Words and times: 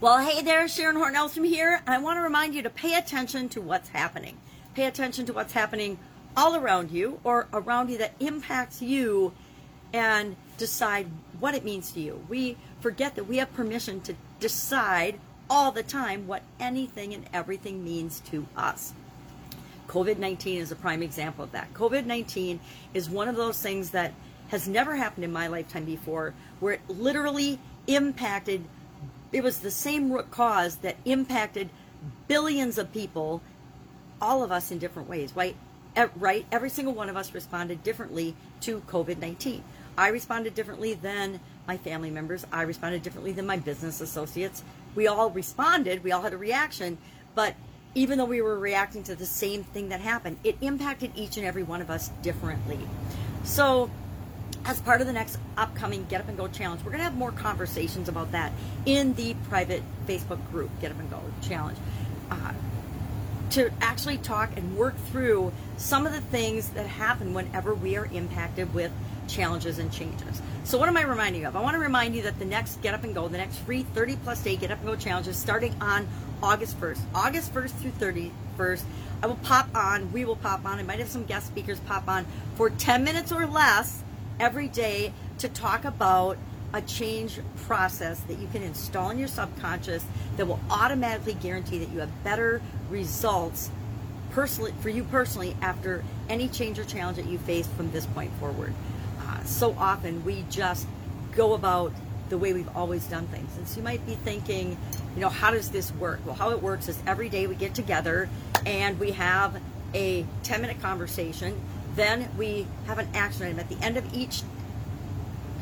Well, 0.00 0.20
hey 0.20 0.42
there, 0.42 0.68
Sharon 0.68 0.94
Horton 0.94 1.28
from 1.28 1.42
here. 1.42 1.82
I 1.84 1.98
want 1.98 2.18
to 2.18 2.22
remind 2.22 2.54
you 2.54 2.62
to 2.62 2.70
pay 2.70 2.94
attention 2.94 3.48
to 3.48 3.60
what's 3.60 3.88
happening. 3.88 4.36
Pay 4.74 4.84
attention 4.84 5.26
to 5.26 5.32
what's 5.32 5.52
happening 5.52 5.98
all 6.36 6.54
around 6.54 6.92
you 6.92 7.18
or 7.24 7.48
around 7.52 7.90
you 7.90 7.98
that 7.98 8.12
impacts 8.20 8.80
you 8.80 9.32
and 9.92 10.36
decide 10.56 11.08
what 11.40 11.56
it 11.56 11.64
means 11.64 11.90
to 11.92 12.00
you. 12.00 12.24
We 12.28 12.56
forget 12.78 13.16
that 13.16 13.24
we 13.24 13.38
have 13.38 13.52
permission 13.54 14.00
to 14.02 14.14
decide 14.38 15.18
all 15.50 15.72
the 15.72 15.82
time 15.82 16.28
what 16.28 16.44
anything 16.60 17.12
and 17.12 17.28
everything 17.32 17.82
means 17.82 18.20
to 18.30 18.46
us. 18.56 18.94
COVID 19.88 20.18
19 20.18 20.60
is 20.60 20.70
a 20.70 20.76
prime 20.76 21.02
example 21.02 21.42
of 21.42 21.50
that. 21.50 21.74
COVID 21.74 22.06
19 22.06 22.60
is 22.94 23.10
one 23.10 23.26
of 23.26 23.34
those 23.34 23.60
things 23.60 23.90
that 23.90 24.14
has 24.50 24.68
never 24.68 24.94
happened 24.94 25.24
in 25.24 25.32
my 25.32 25.48
lifetime 25.48 25.84
before, 25.84 26.34
where 26.60 26.74
it 26.74 26.88
literally 26.88 27.58
impacted 27.88 28.62
it 29.32 29.42
was 29.42 29.60
the 29.60 29.70
same 29.70 30.10
root 30.10 30.30
cause 30.30 30.76
that 30.76 30.96
impacted 31.04 31.68
billions 32.26 32.78
of 32.78 32.92
people, 32.92 33.42
all 34.20 34.42
of 34.42 34.52
us 34.52 34.70
in 34.70 34.78
different 34.78 35.08
ways, 35.08 35.34
right? 35.34 35.56
Right? 36.16 36.46
Every 36.52 36.70
single 36.70 36.94
one 36.94 37.08
of 37.08 37.16
us 37.16 37.34
responded 37.34 37.82
differently 37.82 38.34
to 38.62 38.80
COVID 38.82 39.18
19. 39.18 39.62
I 39.96 40.08
responded 40.08 40.54
differently 40.54 40.94
than 40.94 41.40
my 41.66 41.76
family 41.76 42.10
members. 42.10 42.46
I 42.52 42.62
responded 42.62 43.02
differently 43.02 43.32
than 43.32 43.46
my 43.46 43.56
business 43.56 44.00
associates. 44.00 44.62
We 44.94 45.08
all 45.08 45.30
responded, 45.30 46.04
we 46.04 46.12
all 46.12 46.22
had 46.22 46.32
a 46.32 46.38
reaction, 46.38 46.98
but 47.34 47.54
even 47.94 48.18
though 48.18 48.24
we 48.24 48.40
were 48.40 48.58
reacting 48.58 49.02
to 49.04 49.16
the 49.16 49.26
same 49.26 49.64
thing 49.64 49.88
that 49.88 50.00
happened, 50.00 50.38
it 50.44 50.56
impacted 50.60 51.10
each 51.16 51.36
and 51.36 51.44
every 51.44 51.62
one 51.62 51.80
of 51.80 51.90
us 51.90 52.10
differently. 52.22 52.78
So, 53.44 53.90
as 54.64 54.80
part 54.80 55.00
of 55.00 55.06
the 55.06 55.12
next 55.12 55.38
upcoming 55.56 56.04
Get 56.08 56.20
Up 56.20 56.28
and 56.28 56.36
Go 56.36 56.48
challenge. 56.48 56.82
We're 56.84 56.90
going 56.90 56.98
to 56.98 57.04
have 57.04 57.16
more 57.16 57.32
conversations 57.32 58.08
about 58.08 58.32
that 58.32 58.52
in 58.86 59.14
the 59.14 59.34
private 59.48 59.82
Facebook 60.06 60.38
group, 60.50 60.70
Get 60.80 60.90
Up 60.90 60.98
and 60.98 61.10
Go 61.10 61.20
challenge. 61.42 61.78
Uh, 62.30 62.52
to 63.50 63.70
actually 63.80 64.18
talk 64.18 64.50
and 64.56 64.76
work 64.76 64.94
through 65.06 65.52
some 65.78 66.06
of 66.06 66.12
the 66.12 66.20
things 66.20 66.68
that 66.70 66.86
happen 66.86 67.32
whenever 67.32 67.74
we 67.74 67.96
are 67.96 68.06
impacted 68.12 68.72
with 68.74 68.92
challenges 69.26 69.78
and 69.78 69.92
changes. 69.92 70.42
So, 70.64 70.78
what 70.78 70.88
am 70.88 70.96
I 70.96 71.02
reminding 71.02 71.42
you 71.42 71.48
of? 71.48 71.56
I 71.56 71.62
want 71.62 71.74
to 71.74 71.80
remind 71.80 72.14
you 72.14 72.22
that 72.22 72.38
the 72.38 72.44
next 72.44 72.82
Get 72.82 72.94
Up 72.94 73.04
and 73.04 73.14
Go, 73.14 73.28
the 73.28 73.38
next 73.38 73.56
free 73.60 73.84
30 73.94 74.16
plus 74.16 74.42
day 74.42 74.56
Get 74.56 74.70
Up 74.70 74.78
and 74.78 74.88
Go 74.88 74.96
challenge 74.96 75.28
is 75.28 75.36
starting 75.36 75.74
on 75.80 76.06
August 76.42 76.80
1st. 76.80 77.00
August 77.14 77.54
1st 77.54 77.70
through 77.70 77.90
31st. 78.58 78.82
I 79.22 79.26
will 79.26 79.36
pop 79.36 79.74
on, 79.74 80.12
we 80.12 80.24
will 80.24 80.36
pop 80.36 80.64
on, 80.64 80.78
I 80.78 80.82
might 80.82 80.98
have 80.98 81.08
some 81.08 81.24
guest 81.24 81.46
speakers 81.46 81.80
pop 81.80 82.06
on 82.08 82.26
for 82.54 82.70
10 82.70 83.02
minutes 83.02 83.32
or 83.32 83.46
less 83.46 84.02
every 84.40 84.68
day 84.68 85.12
to 85.38 85.48
talk 85.48 85.84
about 85.84 86.36
a 86.74 86.82
change 86.82 87.40
process 87.64 88.20
that 88.20 88.38
you 88.38 88.46
can 88.48 88.62
install 88.62 89.10
in 89.10 89.18
your 89.18 89.28
subconscious 89.28 90.04
that 90.36 90.46
will 90.46 90.60
automatically 90.70 91.34
guarantee 91.34 91.78
that 91.78 91.88
you 91.90 92.00
have 92.00 92.24
better 92.24 92.60
results 92.90 93.70
personally 94.30 94.72
for 94.80 94.90
you 94.90 95.02
personally 95.04 95.56
after 95.62 96.04
any 96.28 96.48
change 96.48 96.78
or 96.78 96.84
challenge 96.84 97.16
that 97.16 97.26
you 97.26 97.38
face 97.38 97.66
from 97.66 97.90
this 97.90 98.04
point 98.06 98.30
forward. 98.34 98.74
Uh, 99.20 99.42
so 99.44 99.74
often 99.78 100.22
we 100.24 100.44
just 100.50 100.86
go 101.34 101.54
about 101.54 101.92
the 102.28 102.36
way 102.36 102.52
we've 102.52 102.76
always 102.76 103.04
done 103.06 103.26
things. 103.28 103.56
And 103.56 103.66
so 103.66 103.78
you 103.78 103.82
might 103.82 104.04
be 104.04 104.14
thinking, 104.16 104.76
you 105.14 105.20
know, 105.20 105.30
how 105.30 105.50
does 105.50 105.70
this 105.70 105.90
work? 105.94 106.20
Well, 106.26 106.34
how 106.34 106.50
it 106.50 106.62
works 106.62 106.88
is 106.88 106.98
every 107.06 107.30
day 107.30 107.46
we 107.46 107.54
get 107.54 107.74
together 107.74 108.28
and 108.66 109.00
we 109.00 109.12
have 109.12 109.58
a 109.94 110.26
10 110.42 110.60
minute 110.60 110.80
conversation 110.82 111.58
then 111.98 112.28
we 112.38 112.66
have 112.86 112.98
an 112.98 113.08
action 113.14 113.44
item. 113.44 113.58
At 113.58 113.68
the 113.68 113.82
end 113.84 113.96
of 113.96 114.14
each 114.14 114.42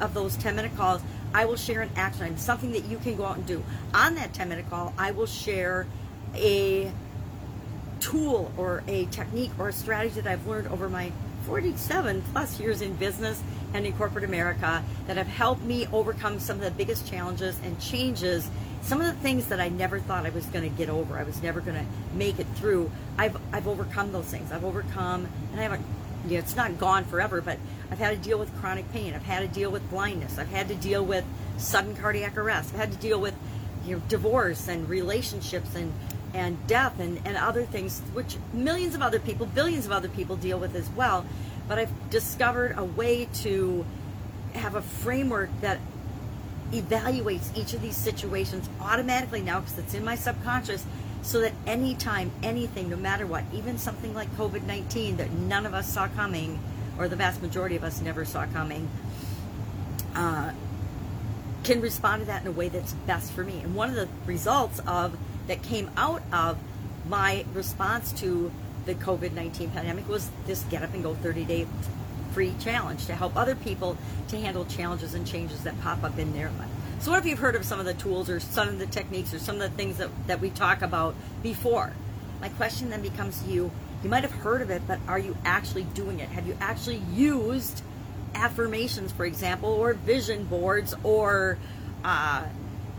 of 0.00 0.14
those 0.14 0.36
10 0.36 0.54
minute 0.56 0.76
calls, 0.76 1.02
I 1.34 1.44
will 1.44 1.56
share 1.56 1.82
an 1.82 1.90
action 1.96 2.24
item, 2.24 2.36
something 2.36 2.72
that 2.72 2.84
you 2.84 2.98
can 2.98 3.16
go 3.16 3.24
out 3.24 3.36
and 3.36 3.46
do. 3.46 3.62
On 3.94 4.14
that 4.14 4.32
10 4.34 4.48
minute 4.48 4.68
call, 4.70 4.94
I 4.98 5.10
will 5.10 5.26
share 5.26 5.86
a 6.34 6.92
tool 8.00 8.52
or 8.56 8.82
a 8.86 9.06
technique 9.06 9.50
or 9.58 9.68
a 9.68 9.72
strategy 9.72 10.20
that 10.20 10.30
I've 10.30 10.46
learned 10.46 10.68
over 10.68 10.88
my 10.88 11.12
47 11.46 12.22
plus 12.32 12.60
years 12.60 12.82
in 12.82 12.94
business 12.96 13.42
and 13.72 13.86
in 13.86 13.92
corporate 13.94 14.24
America 14.24 14.84
that 15.06 15.16
have 15.16 15.26
helped 15.26 15.62
me 15.62 15.86
overcome 15.92 16.38
some 16.38 16.58
of 16.58 16.62
the 16.62 16.70
biggest 16.70 17.08
challenges 17.08 17.58
and 17.64 17.78
changes. 17.80 18.48
Some 18.82 19.00
of 19.00 19.06
the 19.06 19.20
things 19.20 19.48
that 19.48 19.60
I 19.60 19.68
never 19.68 19.98
thought 19.98 20.24
I 20.24 20.30
was 20.30 20.46
going 20.46 20.68
to 20.70 20.76
get 20.76 20.88
over, 20.88 21.18
I 21.18 21.22
was 21.22 21.42
never 21.42 21.60
going 21.60 21.76
to 21.76 22.16
make 22.16 22.38
it 22.38 22.46
through. 22.54 22.90
I've, 23.16 23.36
I've 23.52 23.66
overcome 23.66 24.12
those 24.12 24.26
things. 24.26 24.52
I've 24.52 24.64
overcome, 24.64 25.26
and 25.52 25.60
I 25.60 25.62
haven't 25.64 25.84
know, 26.24 26.38
it's 26.38 26.56
not 26.56 26.78
gone 26.78 27.04
forever, 27.04 27.40
but 27.40 27.58
I've 27.90 27.98
had 27.98 28.10
to 28.10 28.16
deal 28.16 28.38
with 28.38 28.54
chronic 28.60 28.90
pain. 28.92 29.14
I've 29.14 29.22
had 29.22 29.40
to 29.40 29.48
deal 29.48 29.70
with 29.70 29.88
blindness. 29.90 30.38
I've 30.38 30.50
had 30.50 30.68
to 30.68 30.74
deal 30.74 31.04
with 31.04 31.24
sudden 31.56 31.96
cardiac 31.96 32.36
arrest. 32.36 32.74
I've 32.74 32.80
had 32.80 32.92
to 32.92 32.98
deal 32.98 33.20
with 33.20 33.34
you 33.86 33.96
know, 33.96 34.02
divorce 34.08 34.68
and 34.68 34.88
relationships 34.88 35.74
and 35.74 35.92
and 36.34 36.66
death 36.66 37.00
and, 37.00 37.20
and 37.24 37.36
other 37.36 37.64
things, 37.64 38.00
which 38.12 38.36
millions 38.52 38.94
of 38.94 39.00
other 39.00 39.18
people, 39.18 39.46
billions 39.46 39.86
of 39.86 39.92
other 39.92 40.08
people 40.08 40.36
deal 40.36 40.58
with 40.58 40.74
as 40.74 40.88
well. 40.90 41.24
But 41.66 41.78
I've 41.78 42.10
discovered 42.10 42.74
a 42.76 42.84
way 42.84 43.28
to 43.42 43.84
have 44.54 44.74
a 44.74 44.82
framework 44.82 45.48
that 45.60 45.78
evaluates 46.72 47.56
each 47.56 47.72
of 47.72 47.80
these 47.80 47.96
situations 47.96 48.68
automatically 48.80 49.40
now 49.40 49.60
because 49.60 49.78
it's 49.78 49.94
in 49.94 50.04
my 50.04 50.14
subconscious 50.14 50.84
so 51.22 51.40
that 51.40 51.52
anytime, 51.66 52.30
anything, 52.42 52.88
no 52.88 52.96
matter 52.96 53.26
what, 53.26 53.44
even 53.52 53.78
something 53.78 54.14
like 54.14 54.34
COVID 54.36 54.64
19 54.64 55.16
that 55.18 55.30
none 55.32 55.66
of 55.66 55.74
us 55.74 55.92
saw 55.92 56.08
coming, 56.08 56.58
or 56.98 57.08
the 57.08 57.16
vast 57.16 57.42
majority 57.42 57.76
of 57.76 57.84
us 57.84 58.00
never 58.00 58.24
saw 58.24 58.46
coming, 58.46 58.88
uh, 60.14 60.52
can 61.64 61.80
respond 61.80 62.22
to 62.22 62.26
that 62.26 62.42
in 62.42 62.48
a 62.48 62.52
way 62.52 62.68
that's 62.68 62.92
best 62.92 63.32
for 63.32 63.44
me. 63.44 63.60
And 63.60 63.74
one 63.74 63.88
of 63.90 63.94
the 63.94 64.08
results 64.26 64.80
of 64.86 65.16
that 65.48 65.62
came 65.62 65.90
out 65.96 66.22
of 66.32 66.58
my 67.06 67.44
response 67.54 68.12
to 68.12 68.50
the 68.86 68.94
COVID 68.94 69.32
19 69.32 69.70
pandemic 69.70 70.08
was 70.08 70.30
this 70.46 70.62
Get 70.64 70.82
Up 70.82 70.94
and 70.94 71.02
Go 71.02 71.14
30 71.14 71.44
day 71.44 71.66
free 72.32 72.54
challenge 72.60 73.06
to 73.06 73.14
help 73.14 73.36
other 73.36 73.54
people 73.54 73.96
to 74.28 74.38
handle 74.38 74.64
challenges 74.64 75.14
and 75.14 75.26
changes 75.26 75.64
that 75.64 75.78
pop 75.80 76.02
up 76.04 76.18
in 76.18 76.32
their 76.32 76.50
life. 76.50 76.68
So, 77.00 77.12
what 77.12 77.20
if 77.20 77.26
you've 77.26 77.38
heard 77.38 77.54
of 77.54 77.64
some 77.64 77.78
of 77.78 77.86
the 77.86 77.94
tools 77.94 78.28
or 78.28 78.40
some 78.40 78.68
of 78.68 78.78
the 78.78 78.86
techniques 78.86 79.32
or 79.32 79.38
some 79.38 79.60
of 79.60 79.62
the 79.62 79.76
things 79.76 79.98
that, 79.98 80.10
that 80.26 80.40
we 80.40 80.50
talk 80.50 80.82
about 80.82 81.14
before? 81.42 81.92
My 82.40 82.48
question 82.50 82.90
then 82.90 83.02
becomes 83.02 83.40
to 83.42 83.48
you 83.48 83.70
you 84.02 84.10
might 84.10 84.22
have 84.22 84.32
heard 84.32 84.62
of 84.62 84.70
it, 84.70 84.82
but 84.86 85.00
are 85.08 85.18
you 85.18 85.36
actually 85.44 85.82
doing 85.82 86.20
it? 86.20 86.28
Have 86.28 86.46
you 86.46 86.56
actually 86.60 87.02
used 87.12 87.82
affirmations, 88.34 89.10
for 89.10 89.24
example, 89.24 89.70
or 89.70 89.94
vision 89.94 90.44
boards 90.44 90.94
or 91.02 91.58
uh, 92.04 92.44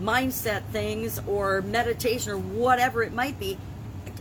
mindset 0.00 0.64
things 0.72 1.20
or 1.28 1.62
meditation 1.62 2.32
or 2.32 2.38
whatever 2.38 3.02
it 3.02 3.12
might 3.12 3.38
be? 3.38 3.58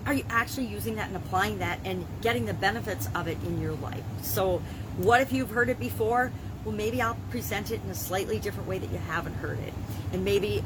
Are 0.06 0.14
you 0.14 0.24
actually 0.30 0.68
using 0.68 0.96
that 0.96 1.08
and 1.08 1.18
applying 1.18 1.60
that 1.60 1.80
and 1.84 2.06
getting 2.22 2.46
the 2.46 2.54
benefits 2.54 3.10
of 3.16 3.28
it 3.28 3.38
in 3.46 3.60
your 3.60 3.74
life? 3.74 4.04
So, 4.22 4.62
what 4.98 5.22
if 5.22 5.34
you've 5.34 5.50
heard 5.50 5.70
it 5.70 5.80
before? 5.80 6.32
Well, 6.68 6.76
maybe 6.76 7.02
I'll 7.02 7.18
present 7.30 7.72
it 7.72 7.80
in 7.82 7.90
a 7.90 7.96
slightly 7.96 8.40
different 8.40 8.68
way 8.68 8.78
that 8.78 8.92
you 8.92 8.98
haven't 8.98 9.36
heard 9.36 9.58
it. 9.60 9.74
And 10.12 10.26
maybe 10.26 10.62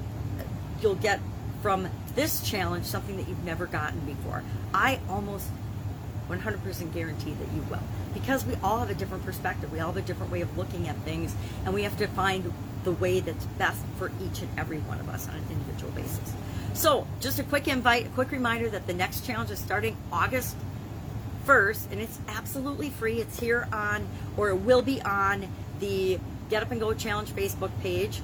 you'll 0.82 0.96
get 0.96 1.20
from 1.62 1.88
this 2.16 2.42
challenge 2.42 2.86
something 2.86 3.18
that 3.18 3.30
you've 3.30 3.44
never 3.44 3.68
gotten 3.68 4.00
before. 4.00 4.42
I 4.74 5.00
almost 5.08 5.48
100% 6.28 6.92
guarantee 6.92 7.34
that 7.34 7.54
you 7.54 7.62
will. 7.70 7.84
Because 8.16 8.44
we 8.44 8.56
all 8.64 8.80
have 8.80 8.90
a 8.90 8.96
different 8.96 9.24
perspective, 9.24 9.72
we 9.72 9.80
all 9.80 9.94
have 9.94 10.04
a 10.04 10.08
different 10.08 10.32
way 10.32 10.42
of 10.42 10.58
looking 10.58 10.88
at 10.88 10.98
things, 11.04 11.36
and 11.66 11.74
we 11.74 11.84
have 11.84 11.96
to 12.00 12.08
find 12.08 12.52
the 12.84 12.94
way 12.94 13.20
that's 13.20 13.46
best 13.60 13.80
for 14.00 14.12
each 14.24 14.42
and 14.42 14.50
every 14.58 14.80
one 14.80 15.00
of 15.00 15.08
us 15.08 15.30
on 15.30 15.36
an 15.36 15.46
individual 15.52 15.92
basis. 15.92 16.34
So, 16.74 17.06
just 17.20 17.38
a 17.38 17.44
quick 17.44 17.68
invite, 17.68 18.08
a 18.08 18.10
quick 18.10 18.32
reminder 18.32 18.70
that 18.70 18.88
the 18.88 18.94
next 18.94 19.24
challenge 19.24 19.52
is 19.52 19.60
starting 19.60 19.96
August 20.12 20.56
1st, 21.46 21.92
and 21.92 22.02
it's 22.02 22.18
absolutely 22.28 22.90
free. 22.90 23.20
It's 23.22 23.40
here 23.40 23.68
on, 23.72 24.08
or 24.36 24.50
it 24.50 24.56
will 24.56 24.82
be 24.82 25.00
on 25.04 25.48
the 25.82 26.18
Get 26.50 26.64
Up 26.64 26.72
and 26.72 26.80
Go 26.80 26.94
Challenge 26.94 27.30
Facebook 27.30 27.72
page. 27.82 28.22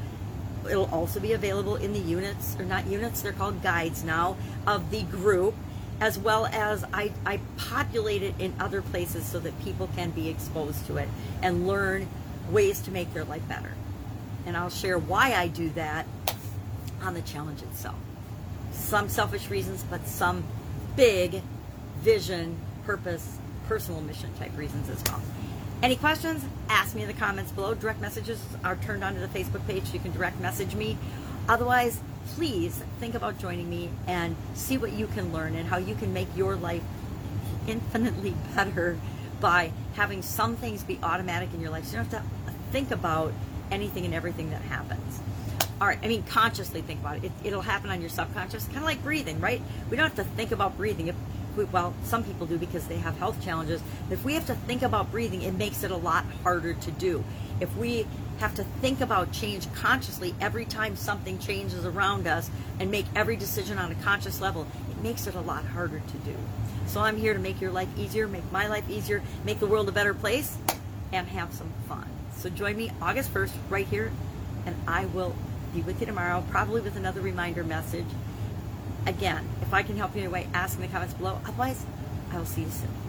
It'll 0.69 0.89
also 0.93 1.19
be 1.19 1.33
available 1.33 1.75
in 1.75 1.91
the 1.91 1.99
units, 1.99 2.55
or 2.57 2.63
not 2.63 2.87
units, 2.87 3.21
they're 3.21 3.33
called 3.33 3.61
guides 3.61 4.03
now, 4.03 4.37
of 4.65 4.89
the 4.91 5.03
group, 5.03 5.53
as 5.99 6.17
well 6.17 6.45
as 6.45 6.85
I, 6.93 7.11
I 7.25 7.39
populate 7.57 8.23
it 8.23 8.35
in 8.39 8.53
other 8.59 8.81
places 8.81 9.25
so 9.25 9.39
that 9.39 9.59
people 9.63 9.89
can 9.95 10.11
be 10.11 10.29
exposed 10.29 10.85
to 10.87 10.97
it 10.97 11.09
and 11.41 11.67
learn 11.67 12.07
ways 12.49 12.79
to 12.81 12.91
make 12.91 13.13
their 13.13 13.25
life 13.25 13.45
better. 13.47 13.73
And 14.45 14.55
I'll 14.55 14.69
share 14.69 14.97
why 14.97 15.33
I 15.33 15.47
do 15.47 15.69
that 15.71 16.05
on 17.01 17.13
the 17.13 17.21
challenge 17.21 17.61
itself. 17.61 17.95
Some 18.71 19.09
selfish 19.09 19.49
reasons, 19.49 19.83
but 19.89 20.05
some 20.07 20.43
big 20.95 21.41
vision, 22.01 22.57
purpose, 22.85 23.37
personal 23.67 24.01
mission 24.01 24.33
type 24.35 24.55
reasons 24.57 24.89
as 24.89 25.03
well. 25.11 25.21
Any 25.83 25.95
questions? 25.95 26.43
Ask 26.69 26.95
me 26.95 27.03
in 27.03 27.07
the 27.07 27.13
comments 27.13 27.51
below. 27.51 27.75
Direct 27.75 28.01
messages 28.01 28.43
are 28.63 28.75
turned 28.77 29.03
onto 29.03 29.19
the 29.19 29.27
Facebook 29.27 29.65
page. 29.67 29.85
So 29.85 29.93
you 29.93 29.99
can 29.99 30.11
direct 30.11 30.39
message 30.39 30.73
me. 30.73 30.97
Otherwise, 31.47 31.99
please 32.29 32.83
think 32.99 33.13
about 33.13 33.37
joining 33.37 33.69
me 33.69 33.89
and 34.07 34.35
see 34.55 34.77
what 34.77 34.91
you 34.93 35.07
can 35.07 35.31
learn 35.31 35.55
and 35.55 35.67
how 35.67 35.77
you 35.77 35.93
can 35.93 36.13
make 36.13 36.27
your 36.35 36.55
life 36.55 36.81
infinitely 37.67 38.33
better 38.55 38.97
by 39.39 39.71
having 39.93 40.23
some 40.23 40.55
things 40.55 40.83
be 40.83 40.99
automatic 41.03 41.53
in 41.53 41.61
your 41.61 41.69
life. 41.69 41.85
So 41.85 41.91
you 41.91 42.03
don't 42.03 42.11
have 42.11 42.23
to 42.23 42.53
think 42.71 42.89
about 42.89 43.31
anything 43.69 44.03
and 44.05 44.15
everything 44.15 44.49
that 44.49 44.61
happens. 44.63 45.21
all 45.79 45.87
right, 45.87 45.99
I 46.01 46.07
mean, 46.07 46.23
consciously 46.23 46.81
think 46.81 47.01
about 47.01 47.17
it. 47.17 47.25
it 47.25 47.31
it'll 47.43 47.61
happen 47.61 47.91
on 47.91 48.01
your 48.01 48.09
subconscious, 48.09 48.65
kind 48.65 48.77
of 48.77 48.83
like 48.83 49.03
breathing, 49.03 49.39
right? 49.39 49.61
We 49.91 49.97
don't 49.97 50.07
have 50.07 50.15
to 50.15 50.35
think 50.35 50.51
about 50.51 50.75
breathing. 50.75 51.07
If 51.07 51.15
we, 51.57 51.65
well, 51.65 51.93
some 52.03 52.23
people 52.23 52.45
do 52.47 52.57
because 52.57 52.87
they 52.87 52.97
have 52.97 53.17
health 53.17 53.43
challenges. 53.43 53.81
If 54.09 54.23
we 54.23 54.33
have 54.35 54.45
to 54.45 54.53
think 54.53 54.83
about 54.83 55.11
breathing, 55.11 55.41
it 55.41 55.53
makes 55.53 55.83
it 55.83 55.91
a 55.91 55.97
lot 55.97 56.25
harder 56.43 56.73
to 56.73 56.91
do. 56.91 57.23
If 57.59 57.75
we 57.75 58.05
have 58.39 58.53
to 58.55 58.63
think 58.81 59.01
about 59.01 59.31
change 59.31 59.71
consciously 59.73 60.35
every 60.39 60.65
time 60.65 60.95
something 60.95 61.39
changes 61.39 61.85
around 61.85 62.27
us 62.27 62.51
and 62.79 62.91
make 62.91 63.05
every 63.15 63.35
decision 63.35 63.79
on 63.79 63.91
a 63.91 63.95
conscious 63.95 64.39
level, 64.39 64.67
it 64.91 65.01
makes 65.01 65.25
it 65.27 65.35
a 65.35 65.41
lot 65.41 65.65
harder 65.65 65.99
to 65.99 66.17
do. 66.17 66.35
So 66.85 67.01
I'm 67.01 67.17
here 67.17 67.33
to 67.33 67.39
make 67.39 67.59
your 67.59 67.71
life 67.71 67.89
easier, 67.97 68.27
make 68.27 68.49
my 68.51 68.67
life 68.67 68.89
easier, 68.89 69.21
make 69.43 69.59
the 69.59 69.67
world 69.67 69.89
a 69.89 69.91
better 69.91 70.13
place, 70.13 70.57
and 71.11 71.27
have 71.27 71.51
some 71.53 71.71
fun. 71.89 72.07
So 72.37 72.49
join 72.49 72.77
me 72.77 72.91
August 73.01 73.33
1st 73.33 73.51
right 73.69 73.87
here, 73.87 74.11
and 74.65 74.75
I 74.87 75.05
will 75.05 75.35
be 75.73 75.81
with 75.81 75.99
you 75.99 76.05
tomorrow, 76.05 76.43
probably 76.49 76.81
with 76.81 76.95
another 76.95 77.21
reminder 77.21 77.63
message. 77.63 78.05
Again, 79.07 79.47
if 79.61 79.73
I 79.73 79.83
can 79.83 79.95
help 79.95 80.13
you 80.15 80.19
in 80.19 80.25
any 80.25 80.33
way, 80.33 80.47
ask 80.53 80.75
in 80.75 80.81
the 80.81 80.89
comments 80.89 81.13
below. 81.13 81.39
Otherwise, 81.45 81.85
I 82.29 82.37
will 82.37 82.45
see 82.45 82.63
you 82.63 82.69
soon. 82.69 83.06